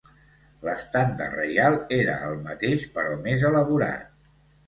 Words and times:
L'estendard 0.67 1.33
reial 1.39 1.77
era 1.97 2.15
el 2.29 2.41
mateix 2.49 2.87
però 2.97 3.13
més 3.27 3.47
elaborat. 3.51 4.09